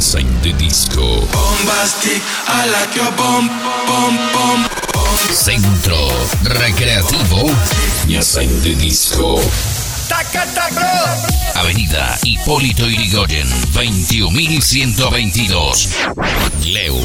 [0.00, 1.28] Niasain de Disco.
[1.30, 3.50] Bombastic, I like your bomb,
[3.86, 4.64] bomb, bomb.
[5.30, 6.08] Centro
[6.42, 7.52] Recreativo
[8.06, 9.38] Niasain de Disco.
[11.54, 15.90] Avenida Hipólito Yrigoyen, 21122.
[16.64, 16.96] Leu.